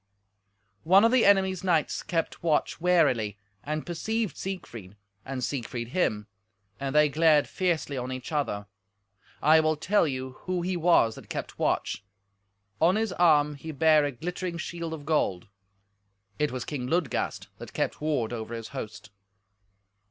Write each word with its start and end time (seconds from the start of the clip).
One 0.83 1.05
of 1.05 1.11
the 1.11 1.25
enemy's 1.25 1.63
knights 1.63 2.01
kept 2.01 2.41
watch 2.41 2.81
warily, 2.81 3.37
and 3.63 3.85
perceived 3.85 4.35
Siegfried, 4.35 4.95
and 5.23 5.43
Siegfried 5.43 5.89
him, 5.89 6.25
and 6.79 6.95
they 6.95 7.07
glared 7.07 7.47
fiercely 7.47 7.99
on 7.99 8.11
each 8.11 8.31
other. 8.31 8.65
I 9.43 9.59
will 9.59 9.75
tell 9.77 10.07
you 10.07 10.31
who 10.47 10.63
he 10.63 10.75
was 10.75 11.13
that 11.13 11.29
kept 11.29 11.59
watch. 11.59 12.03
On 12.81 12.95
his 12.95 13.13
arm 13.13 13.53
he 13.53 13.71
bare 13.71 14.03
a 14.03 14.11
glittering 14.11 14.57
shield 14.57 14.93
of 14.95 15.05
gold. 15.05 15.47
It 16.39 16.51
was 16.51 16.65
King 16.65 16.87
Ludgast 16.87 17.49
that 17.59 17.73
kept 17.73 18.01
ward 18.01 18.33
over 18.33 18.55
his 18.55 18.69
host. 18.69 19.11